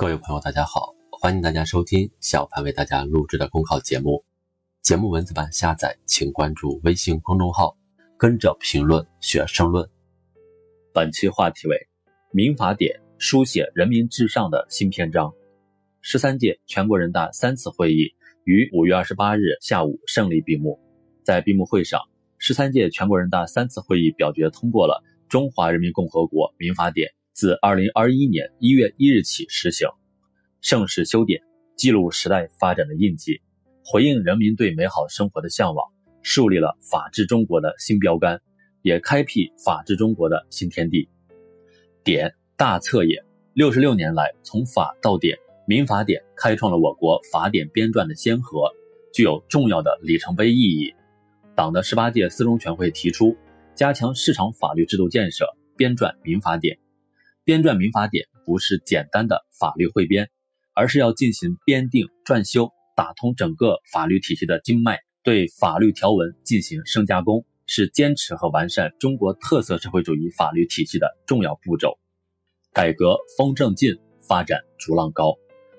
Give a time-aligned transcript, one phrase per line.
[0.00, 4.24] 各位朋友，大家好，欢迎大家收听小潘为大家录制的公考节目。
[4.80, 7.76] 节目文字版下载，请关注微信公众号，
[8.16, 9.86] 跟着评论学申论。
[10.94, 11.76] 本期话题为
[12.32, 15.30] 《民法典》书写人民至上的新篇章。
[16.00, 18.08] 十三届全国人大三次会议
[18.44, 20.80] 于五月二十八日下午胜利闭幕。
[21.22, 22.00] 在闭幕会上，
[22.38, 27.06] 十三届全国人大三次会议表决通过了《中华人民共和国民法典》。
[27.40, 29.88] 自二零二一年一月一日起施行，
[30.60, 31.40] 盛世修典，
[31.74, 33.40] 记录时代发展的印记，
[33.82, 35.90] 回应人民对美好生活的向往，
[36.20, 38.42] 树立了法治中国的新标杆，
[38.82, 41.08] 也开辟法治中国的新天地。
[42.04, 48.70] 典大策也，六十六年来，从法到典，民法典开创了我国法典编撰的先河，
[49.14, 50.94] 具有重要的里程碑意义。
[51.56, 53.34] 党的十八届四中全会提出，
[53.74, 56.78] 加强市场法律制度建设，编撰民法典。
[57.50, 60.30] 编撰民法典不是简单的法律汇编，
[60.72, 71.98] 而是要进行编定、撰修，打通整个法律体系的经脉，对法律条文进行深加工，是坚持和完善中国特色社会主义法律体系的重要步骤。
[72.72, 73.96] 改革风正劲，
[74.28, 75.34] 发展逐浪高，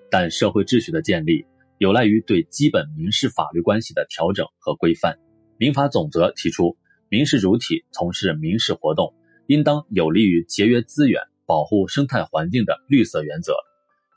[0.09, 1.45] 但社会秩序的建立
[1.77, 5.17] 有赖于对基本民事法律关系的调整和规范。
[5.57, 6.75] 民法总则提出，
[7.07, 9.15] 民事主体从事民事活动，
[9.47, 11.21] 应当有利于节约资源。
[11.51, 13.53] 保护生态环境的绿色原则，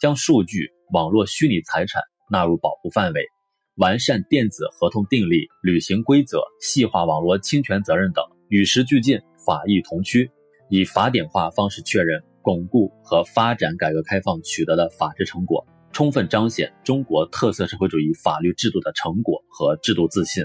[0.01, 3.27] 将数据、网络虚拟财产纳入保护范围，
[3.75, 10.31] 完善电子合同订立履行规则，细化网络侵权责任等，与时俱进，法意同趋，
[10.69, 20.45] 以法典化方式确认、巩固和发展改革开放取得的法治成果，充分彰显中国特色社会主义法律制度的成果和制度自信。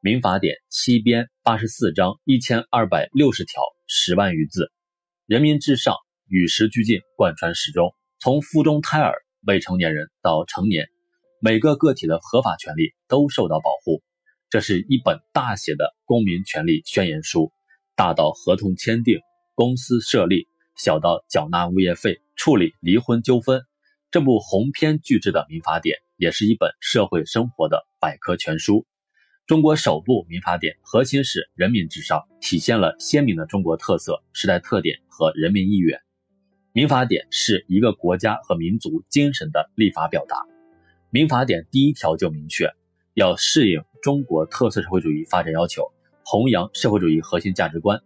[0.00, 4.73] 民法典七编八十四章一千二百六十条十万余字。
[5.26, 5.96] 人民至上，
[6.28, 7.94] 与时俱进，贯穿始终。
[8.20, 9.14] 从腹中胎儿、
[9.46, 10.86] 未成年人到成年，
[11.40, 14.02] 每个个体的合法权利都受到保护。
[14.50, 17.50] 这是一本大写的公民权利宣言书，
[17.96, 19.18] 大到合同签订、
[19.54, 20.46] 公司设立，
[20.76, 23.62] 小到缴纳物业费、处理离婚纠纷。
[24.10, 28.86] 这部鸿篇巨制的民法典，也是一本社会生活的百科全书。
[29.46, 36.00] 中国首部民法典核心是人民至上，体现了鲜明的中国特色、时代特点和人民意愿。
[36.72, 40.36] 民法典是一个国家和民族精神的立法表达。
[41.10, 42.70] 民法典第一条就明确，
[43.12, 45.92] 要适应中国特色社会主义发展要求，
[46.24, 48.00] 弘扬社会主义核心价值观，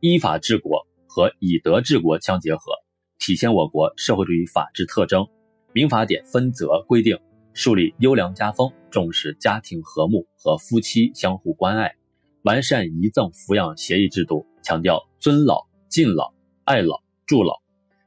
[0.00, 2.72] 依法治国和以德治国相结合，
[3.20, 5.24] 体现我国社会主义法治特征。
[5.72, 7.16] 民法典分则规定。
[7.54, 11.94] 树立优良家风，重视家庭和睦和夫妻相互关爱，
[12.42, 16.32] 完善遗赠抚养协议制度，强调尊老、敬老、
[16.64, 17.60] 爱老、助老，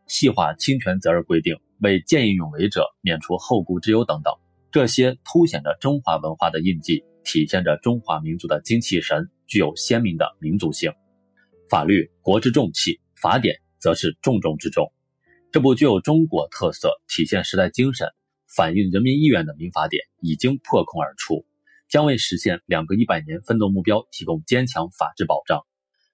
[0.07, 4.33] 细化侵权责任规定，为见义勇为者免除后顾之忧等等。
[4.71, 10.91] 这些凸显着中华文化的印记，体现着中华民族的精气神，具有鲜明的民族性。
[11.69, 14.91] 法律国之重器，法典则是重中之重。
[15.51, 18.07] 这部具有中国特色、体现时代精神。
[18.55, 21.45] 反映人民意愿的民法典已经破空而出，
[21.89, 25.65] 将为实现两个一百年奋斗目标提供坚强法治保障。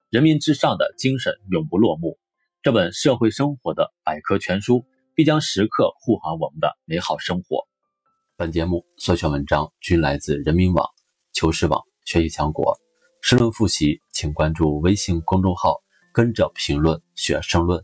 [0.09, 2.17] 人民至上的精神永不落幕。
[2.63, 7.67] 这本社会生活的百科全书必将时刻护航我们的美好生活。
[8.35, 10.89] 本节目所选文章均来自人民网、
[11.33, 12.79] 求是网、学习强国。
[13.21, 15.79] 申论复习，请关注微信公众号，
[16.11, 17.83] 跟着评论学申论。